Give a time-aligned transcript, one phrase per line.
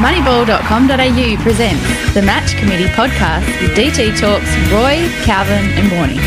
[0.00, 6.18] Moneyball.com.au presents the Match Committee podcast with DT Talks Roy, Calvin, and Warney.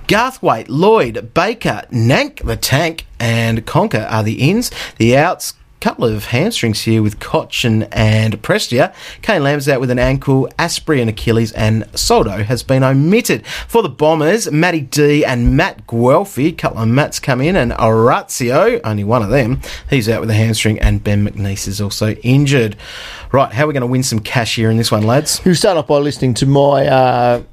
[0.07, 4.71] Garthwaite, Lloyd, Baker, Nank the Tank, and Conca are the ins.
[4.97, 8.93] The outs, couple of hamstrings here with Cotchin and Prestia.
[9.23, 13.45] Kane Lamb's out with an ankle, Astbury and Achilles, and Soldo has been omitted.
[13.67, 18.79] For the Bombers, Matty D and Matt Guelfi, couple of Matts come in, and Orazio,
[18.83, 22.77] only one of them, he's out with a hamstring, and Ben McNiece is also injured.
[23.31, 25.41] Right, how are we going to win some cash here in this one, lads?
[25.45, 27.43] You start off by listening to my uh,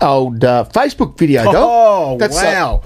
[0.00, 1.54] old uh, Facebook video, dog.
[1.56, 2.82] Oh, That's, uh, wow.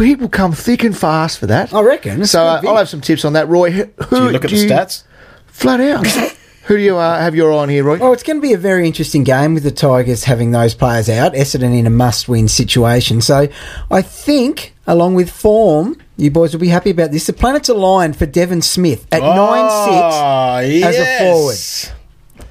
[0.00, 1.72] People come thick and fast for that.
[1.72, 2.26] I reckon.
[2.26, 2.62] So uh.
[2.66, 3.70] I'll have some tips on that, Roy.
[3.70, 5.04] Who, Do you look at the stats?
[5.46, 6.06] Flat out.
[6.64, 7.98] Who do you uh, have your eye on here, Roy?
[7.98, 11.08] Well, it's going to be a very interesting game with the Tigers having those players
[11.08, 11.32] out.
[11.32, 13.20] Essendon in a must-win situation.
[13.20, 13.48] So
[13.90, 17.26] I think, along with form, you boys will be happy about this.
[17.26, 21.96] The planets aligned for Devon Smith at nine six Oh, as a forward.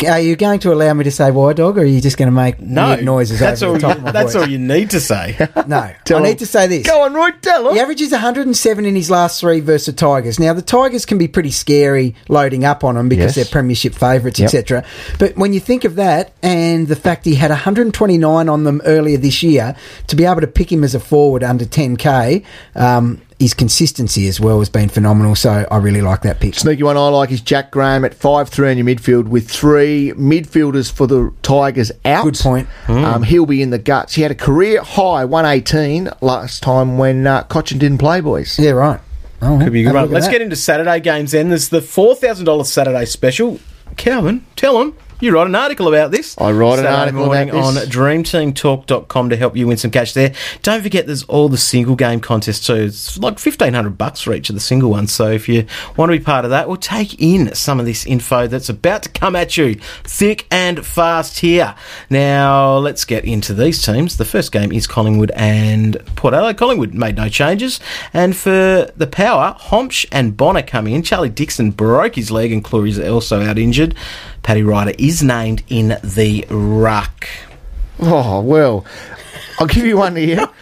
[0.03, 2.27] Are you going to allow me to say why, dog, or are you just going
[2.27, 3.73] to make No, weird noises that's over all.
[3.75, 4.43] the top You, of my that's voice?
[4.43, 5.37] all you need to say.
[5.67, 5.77] No,
[6.15, 6.87] I need to say this.
[6.87, 7.29] Go on, Roy.
[7.41, 7.73] Tell them.
[7.73, 10.39] He averages 107 in his last three versus the Tigers.
[10.39, 13.47] Now, the Tigers can be pretty scary loading up on them because Yes.
[13.47, 14.47] they're premiership favourites, Yep.
[14.47, 14.83] etc.
[15.19, 19.17] But when you think of that and the fact he had 129 on them earlier
[19.17, 19.75] this year,
[20.07, 22.43] to be able to pick him as a forward under 10k,
[22.75, 25.33] um, his consistency as well has been phenomenal.
[25.33, 26.55] So I really like that pick.
[26.55, 30.11] Sneaky one I like is Jack Graham at 5 3 on your midfield with three
[30.17, 32.25] midfielders for the Tigers out.
[32.25, 32.67] Good point.
[32.89, 34.13] Um, he'll be in the guts.
[34.15, 38.59] He had a career high 118 last time when uh, Cotchin didn't play, boys.
[38.59, 38.99] Yeah, right.
[39.41, 40.03] Oh, Could be a good have a one.
[40.03, 40.31] look at Let's that.
[40.33, 41.47] get into Saturday games then.
[41.47, 43.59] There's the four thousand dollars Saturday special.
[43.95, 46.35] Calvin, tell them you write an article about this.
[46.37, 50.33] I write an article morning on dreamteamtalk.com to help you win some cash there.
[50.61, 52.75] Don't forget there's all the single game contests too.
[52.75, 55.11] It's like fifteen hundred bucks for each of the single ones.
[55.11, 55.65] So if you
[55.97, 59.03] want to be part of that, we'll take in some of this info that's about
[59.03, 61.75] to come at you thick and fast here.
[62.09, 64.17] Now let's get into these teams.
[64.17, 66.57] The first game is Collingwood and Port Adelaide.
[66.57, 67.79] Collingwood made no changes,
[68.13, 71.03] and for the power, Hombsch and Bonner come in.
[71.03, 73.95] Charlie Dixon broke his leg, and Clurey's also out injured.
[74.41, 77.27] Paddy Ryder is named in the ruck.
[77.99, 78.85] Oh, well,
[79.59, 80.47] I'll give you one here.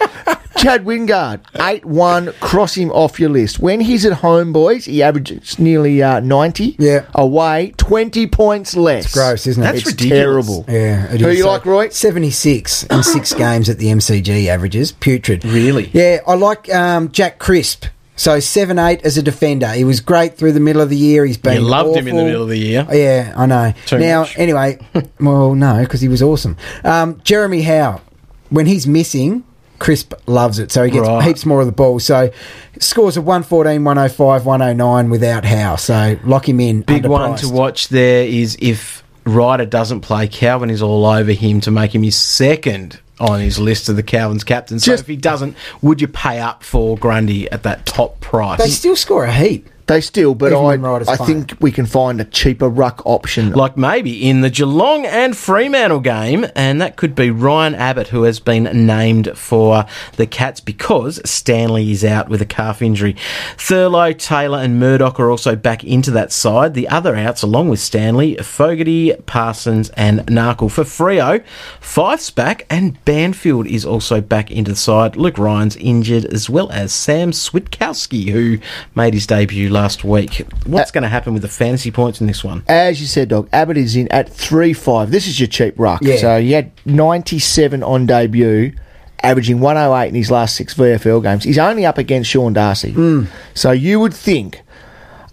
[0.57, 3.59] Chad Wingard, 8 1, cross him off your list.
[3.59, 6.77] When he's at home, boys, he averages nearly uh, 90.
[6.79, 7.05] Yeah.
[7.13, 9.13] Away, 20 points less.
[9.13, 9.65] gross, isn't it?
[9.67, 10.19] That's It's ridiculous.
[10.19, 10.65] terrible.
[10.67, 11.37] Yeah, it Who is.
[11.37, 11.89] you like, Roy?
[11.89, 14.93] 76 in six games at the MCG averages.
[14.93, 15.45] Putrid.
[15.45, 15.91] Really?
[15.93, 17.85] Yeah, I like um, Jack Crisp.
[18.17, 19.69] So 7 8 as a defender.
[19.69, 21.23] He was great through the middle of the year.
[21.25, 21.53] He's been.
[21.53, 22.85] You loved him in the middle of the year.
[22.91, 23.73] Yeah, I know.
[23.85, 24.37] Too now, much.
[24.37, 24.79] anyway,
[25.19, 26.57] well, no, because he was awesome.
[26.83, 28.01] Um, Jeremy Howe,
[28.49, 29.43] when he's missing,
[29.79, 30.71] Crisp loves it.
[30.71, 31.23] So he gets Right.
[31.23, 31.99] heaps more of the ball.
[31.99, 32.31] So
[32.79, 35.75] scores of 114, 105, 109 without Howe.
[35.75, 36.81] So lock him in.
[36.81, 41.61] Big one to watch there is if Ryder doesn't play, Calvin is all over him
[41.61, 44.83] to make him his second on his list of the Calvin's captains.
[44.83, 48.59] So Just- if he doesn't, would you pay up for Grundy at that top price?
[48.59, 49.69] They still score a heap.
[49.87, 53.51] They still, but Even I, I think we can find a cheaper ruck option.
[53.53, 58.23] like maybe in the Geelong and Fremantle game, and that could be Ryan Abbott, who
[58.23, 59.85] has been named for
[60.17, 63.15] the Cats because Stanley is out with a calf injury.
[63.55, 66.73] Thurlow, Taylor, and Murdoch are also back into that side.
[66.73, 71.41] The other outs, along with Stanley, Fogarty, Parsons, and Narkle for Freo.
[71.79, 75.15] Fyfe's back, and Banfield is also back into the side.
[75.15, 78.59] Luke Ryan's injured, as well as Sam Switkowski, who
[78.93, 80.45] made his debut last week.
[80.65, 82.63] What's uh, going to happen with the fantasy points in this one?
[82.67, 85.11] As you said, Dog, Abbott is in at 3 5.
[85.11, 86.01] This is your cheap ruck.
[86.01, 86.17] Yeah.
[86.17, 88.73] So he had 97 on debut,
[89.21, 91.43] averaging 108 in his last six VFL games.
[91.43, 92.91] He's only up against Sean Darcy.
[92.91, 93.25] Hmm.
[93.53, 94.61] So you would think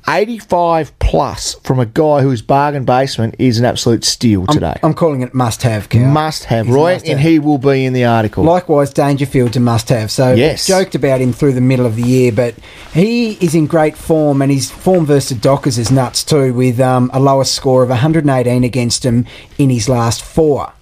[0.09, 4.79] 85 plus from a guy whose bargain basement is an absolute steal today.
[4.83, 6.11] I'm calling it must have, Cal.
[6.11, 7.13] must have, He's Roy, must-have.
[7.17, 8.45] and he will be in the article.
[8.45, 10.11] Likewise, Dangerfield's a must have.
[10.11, 10.67] So Yes.
[10.67, 12.55] joked about him through the middle of the year, but
[12.93, 16.81] he is in great form, and his form versus the Dockers is nuts too, with
[16.81, 19.25] um, a lowest score of 118 against him
[19.59, 20.73] in his last four.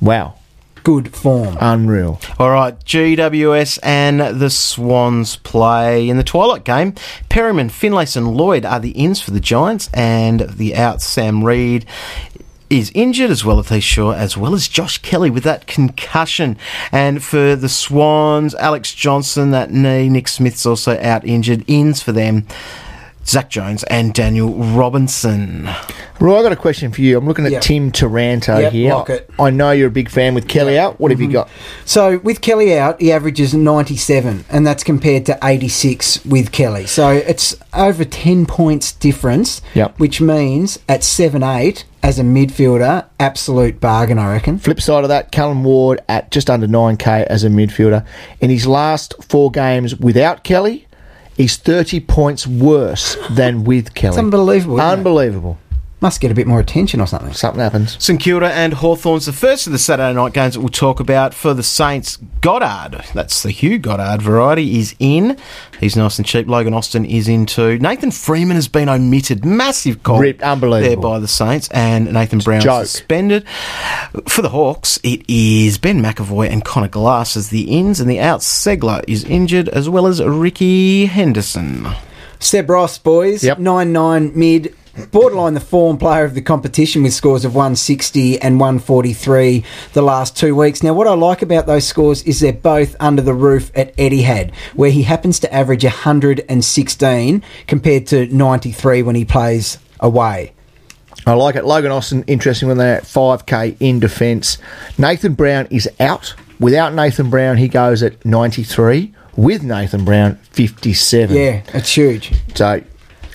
[0.00, 0.34] wow,
[0.84, 1.56] Good form.
[1.60, 2.20] unreal.
[2.38, 6.94] All right, GWS and the Swans play in the Twilight game.
[7.28, 11.86] Perryman, Finlayson, Lloyd are the ins for the Giants, and the outs, Sam Reid
[12.72, 16.56] is injured, as well as Heath Shaw, as well as Josh Kelly with that concussion.
[16.90, 21.64] And for the Swans, Alex Johnson, that knee, Nick Smith's also out injured.
[21.66, 22.46] Ins for them.
[23.26, 25.68] Zach Jones and Daniel Robinson.
[26.20, 27.18] Roy, I got a question for you.
[27.18, 27.62] I'm looking at Yep.
[27.62, 28.94] Tim Taranto Yep, here.
[28.94, 29.30] lock it.
[29.38, 31.00] I know you're a big fan with Kelly out.
[31.00, 31.32] What have you mm-hmm.
[31.34, 31.48] got?
[31.84, 36.86] So with Kelly out, he averages 97, and that's compared to 86 with Kelly.
[36.86, 39.98] So it's over 10 points difference, Yep.
[39.98, 44.58] which means at 7 8, as a midfielder, absolute bargain, I reckon.
[44.58, 48.04] Flip side of that, Callum Ward at just under 9k as a midfielder.
[48.40, 50.86] In his last four games without Kelly,
[51.36, 54.10] he's 30 points worse than with Kelly.
[54.10, 54.76] It's unbelievable.
[54.78, 54.98] isn't it?
[56.02, 56.12] Unbelievable.
[56.12, 57.32] Must get a bit more attention or something.
[57.32, 57.96] Something happens.
[58.02, 61.32] St Kilda and Hawthorn's the first of the Saturday night games that we'll talk about
[61.32, 62.18] for the Saints.
[62.40, 65.36] Goddard, that's the Hugh Goddard variety, is in.
[65.78, 66.48] He's nice and cheap.
[66.48, 67.78] Logan Austin is in too.
[67.78, 69.44] Nathan Freeman has been omitted.
[69.44, 71.02] Massive call Ripped, unbelievable.
[71.02, 73.46] there by the Saints, and Nathan Brown suspended.
[74.28, 78.18] For the Hawks, it is Ben McEvoy and Connor Glass as the ins, and the
[78.20, 78.46] outs.
[78.46, 81.86] Segler is injured, as well as Ricky Henderson.
[82.40, 83.44] Seb Ross, boys.
[83.44, 83.58] Yep.
[83.60, 84.74] 9 9 mid.
[85.10, 90.36] Borderline the form player of the competition with scores of 160 and 143 the last
[90.36, 90.82] two weeks.
[90.82, 94.54] Now, what I like about those scores is they're both under the roof at Etihad,
[94.74, 100.52] where he happens to average 116 compared to 93 when he plays away.
[101.26, 101.64] I like it.
[101.64, 104.58] Logan Austin, interesting when they're at 5k in defence.
[104.98, 106.34] Nathan Brown is out.
[106.58, 109.14] Without Nathan Brown, he goes at 93.
[109.36, 111.34] With Nathan Brown, 57.
[111.34, 112.32] Yeah, it's huge.
[112.54, 112.82] So,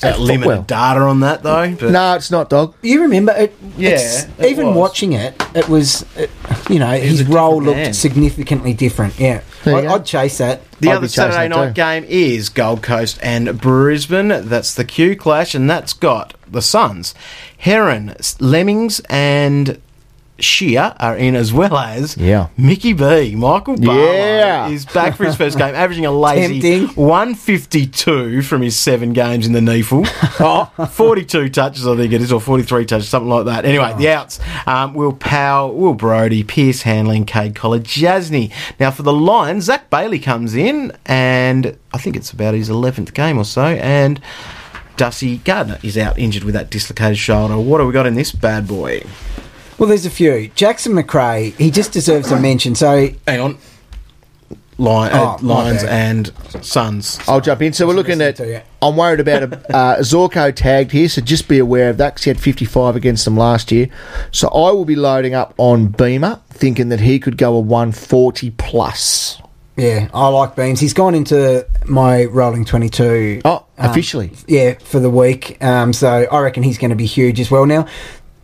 [0.01, 0.61] Got limited well.
[0.63, 1.75] data on that though.
[1.79, 2.73] But No, it's not, dog.
[2.81, 3.55] You remember it?
[3.77, 4.75] Yeah, it's- it even was.
[4.77, 6.29] watching it, it was, it,
[6.69, 7.93] you know, was his role looked man.
[7.93, 9.19] significantly different.
[9.19, 10.61] Yeah, There I, I'd chase that.
[10.79, 11.73] The I'd other Saturday night too.
[11.73, 14.27] game is Gold Coast and Brisbane.
[14.27, 17.15] That's the Q clash, and that's got the Suns,
[17.57, 19.81] Heron, Lemmens, and
[20.39, 22.47] Shear are in as well as Yeah.
[22.57, 23.35] Mickey B.
[23.35, 24.67] Michael Barlow Yeah.
[24.67, 26.95] is back for his first game, averaging a lazy Tempting.
[27.05, 30.07] 152 from his seven games in the NEAFL.
[30.79, 33.65] oh, 42 touches, I think it is, or 43 touches, something like that.
[33.65, 38.51] Anyway, the outs um, Will Powell, Will Brodie, Pearce Hanley, Cade Collar, Jasny.
[38.79, 43.13] Now, for the Lions, Zach Bailey comes in, and I think it's about his 11th
[43.13, 44.21] game or so, and
[44.97, 47.57] Dusty Gardner is out injured with that dislocated shoulder.
[47.57, 49.01] What have we got in this bad boy?
[49.77, 50.47] Well, there's a few.
[50.55, 52.73] Jackson Macrae, he just deserves a mention.
[52.75, 53.57] So Hang on.
[54.79, 55.89] Lion, Oh, uh, my Lions bad.
[55.91, 57.19] and Suns.
[57.27, 57.73] I'll jump in.
[57.73, 58.35] So we're looking at.
[58.35, 58.61] to you.
[58.81, 62.25] I'm worried about a uh, Zorko tagged here, so just be aware of that because
[62.25, 63.89] he had 55 against them last year.
[64.31, 68.51] So I will be loading up on Beamer, thinking that he could go a 140
[68.51, 69.41] plus.
[69.77, 70.79] yeah, I like Beams.
[70.79, 73.41] He's gone into my rolling 22.
[73.45, 74.31] Oh, um, officially.
[74.47, 75.57] yeah, for the week.
[75.63, 77.65] Um, so I reckon he's going to be huge as well.
[77.65, 77.87] Now,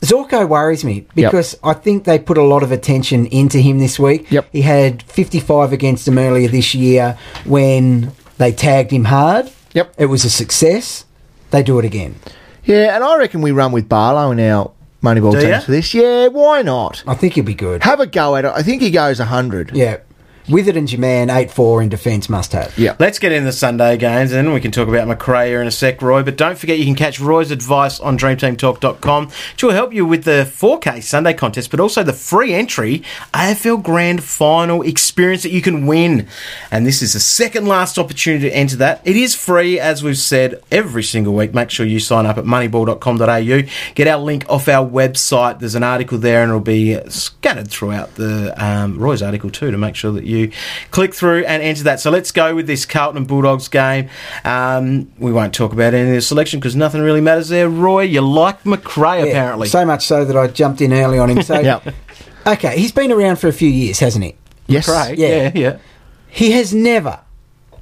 [0.04, 3.98] Zorko worries me because I think they put a lot of attention into him this
[3.98, 4.30] week.
[4.30, 4.50] Yep.
[4.52, 9.50] He had 55 against them earlier this year when they tagged him hard.
[9.74, 9.96] Yep.
[9.98, 11.06] It was a success.
[11.52, 12.16] They do it again.
[12.66, 15.94] Yeah, and I reckon we run with Barlow in our Moneyball Do teams for this.
[15.94, 17.04] Yeah, why not?
[17.08, 17.84] I think he'll be good.
[17.84, 18.52] Have a go at it.
[18.54, 19.72] I think he goes 100.
[19.76, 19.98] Yeah.
[20.48, 22.78] Witherd and Jaman, 8 4 in defence, must have.
[22.78, 22.96] Yeah.
[23.00, 25.72] Let's get into the Sunday games and then we can talk about Macrae in a
[25.72, 26.24] sec, Roy.
[26.24, 30.24] But don't forget you can catch Roy's advice on dreamteamtalk.com, which will help you with
[30.24, 35.62] the 4K Sunday contest, but also the free entry AFL Grand Final experience that you
[35.62, 36.28] can win.
[36.72, 39.02] And this is the second last opportunity to enter that.
[39.06, 41.54] It is free, as we've said, every single week.
[41.54, 43.94] Make sure you sign up at moneyball.com.au.
[43.96, 45.60] Get our link off our website.
[45.60, 49.78] There's an article there and it'll be scattered throughout the um, Roy's article too to
[49.78, 50.33] make sure that you
[50.92, 52.00] click through and enter that.
[52.00, 54.10] So let's go with this Carlton and Bulldogs game.
[54.44, 57.70] Um, we won't talk about any of the selection because nothing really matters there.
[57.70, 59.68] Roy, you like Macrae Yeah, apparently.
[59.68, 61.42] So much so that I jumped in early on him.
[61.44, 61.88] So, Yep.
[62.48, 64.36] okay, he's been around for a few years, hasn't he?
[64.68, 64.88] Yes.
[64.88, 65.28] Macrae, Yeah.
[65.28, 65.78] yeah, yeah.
[66.30, 67.20] He has never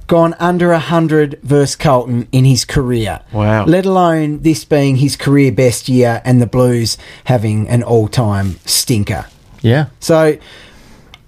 [0.08, 3.20] gone under 100 versus Carlton in his career.
[3.32, 3.64] Wow.
[3.64, 8.56] Let alone this being his career best year and the Blues having an all time
[8.66, 9.26] stinker.
[9.62, 9.86] Yeah.
[10.00, 10.36] So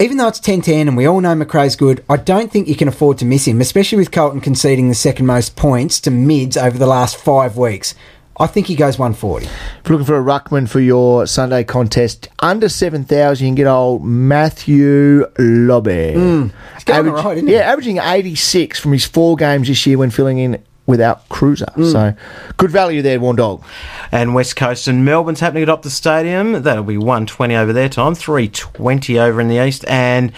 [0.00, 2.88] even though it's 10-10 and we all know Macrae's good, I don't think you can
[2.88, 6.76] afford to miss him, especially with Carlton conceding the second most points to mids over
[6.76, 7.94] the last five weeks.
[8.38, 9.46] I think he goes 140.
[9.46, 9.52] If
[9.88, 14.04] you're looking for a ruckman for your Sunday contest, under 7,000, you can get old
[14.04, 15.86] Matthew Lobbe.
[15.86, 16.48] He's hmm.
[16.84, 17.54] going all right, isn't he?
[17.54, 21.66] Yeah, averaging 86 from his four games this year when filling in without Cruiser.
[21.76, 21.92] Mm.
[21.92, 22.14] So,
[22.56, 23.64] good value there, Warn Dog.
[24.12, 26.62] And West Coast and Melbourne's happening at Optus Stadium.
[26.62, 29.84] That'll be 120 over their time, 320 over in the East.
[29.88, 30.32] And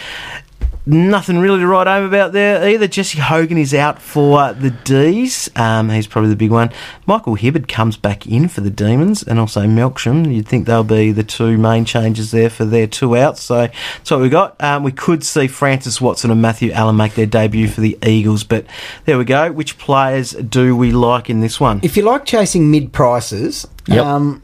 [0.86, 2.86] nothing really to write home about there either.
[2.86, 5.50] Jesse Hogan is out for the D's.
[5.56, 6.70] Um, he's probably the big one.
[7.06, 10.32] Michael Hibberd comes back in for the Demons and also Melksham.
[10.34, 13.42] You'd think they'll be the two main changes there for their two outs.
[13.42, 14.62] So that's what we got.
[14.62, 18.44] Um, we could see Francis Watson and Matthew Allen make their debut for the Eagles,
[18.44, 18.64] but
[19.04, 19.50] there we go.
[19.50, 21.80] Which players do we like in this one?
[21.82, 24.04] If you like chasing mid prices, Yep.
[24.04, 24.42] um,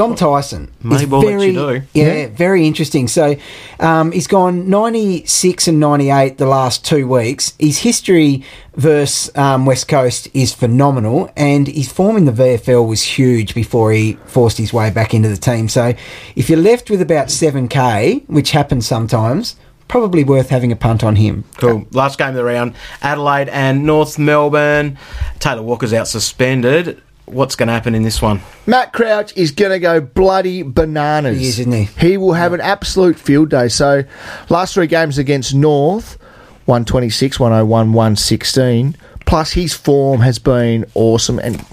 [0.00, 1.82] Dom Tyson is Moneyball very, you do.
[1.92, 3.06] yeah, very interesting.
[3.06, 3.36] So
[3.80, 7.52] um, he's gone 96 and 98 the last two weeks.
[7.58, 8.42] His history
[8.76, 13.92] versus um, West Coast is phenomenal, and his form in the VFL was huge before
[13.92, 15.68] he forced his way back into the team.
[15.68, 15.92] So
[16.34, 21.16] if you're left with about 7k, which happens sometimes, probably worth having a punt on
[21.16, 21.44] him.
[21.58, 21.86] Cool.
[21.90, 24.96] Last game of the round Adelaide and North Melbourne.
[25.40, 27.02] Taylor Walker's out suspended.
[27.26, 28.40] What's going to happen in this one?
[28.66, 31.38] Matt Crouch is going to go bloody bananas.
[31.38, 31.84] He is, isn't he?
[31.84, 33.68] He will have an absolute field day.
[33.68, 34.02] So,
[34.48, 36.18] last three games against North
[36.66, 38.96] 126, 101, 116.
[39.26, 41.38] Plus, his form has been awesome.
[41.38, 41.64] And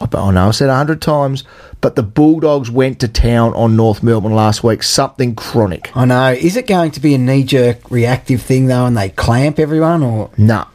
[0.00, 1.44] I know I said a hundred times,
[1.80, 4.82] but the Bulldogs went to town on North Melbourne last week.
[4.82, 5.96] Something chronic.
[5.96, 6.32] I know.
[6.32, 10.02] Is it going to be a knee jerk reactive thing though, and they clamp everyone,
[10.02, 10.66] or Nah.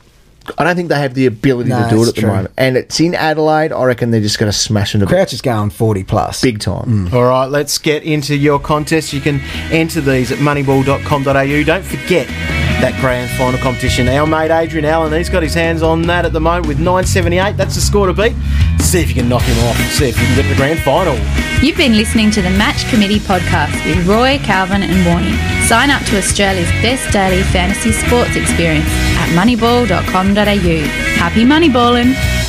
[0.57, 2.29] I don't think they have the ability No, to do it it's at the true.
[2.29, 2.53] moment.
[2.57, 3.71] And it's in Adelaide.
[3.71, 6.41] I reckon they're just going to smash into Crouch is going forty plus?
[6.41, 7.07] big time.
[7.09, 7.13] Mm.
[7.13, 9.13] All right, let's get into your contest.
[9.13, 9.39] You can
[9.71, 11.63] enter these at moneyball.com.au.
[11.63, 12.27] Don't forget
[12.81, 14.07] that grand final competition.
[14.07, 17.57] Our mate Adrian Allen, he's got his hands on that at the moment with 978.
[17.57, 18.33] That's the score to beat.
[18.79, 19.77] See if you can knock him off.
[19.91, 21.15] See if you can get to the grand final.
[21.63, 25.37] You've been listening to the Match Committee podcast with Roy, Calvin, and Warnie.
[25.67, 30.77] Sign up to Australia's best daily fantasy sports experience at moneyball.com.au.
[31.19, 32.48] Happy moneyballing!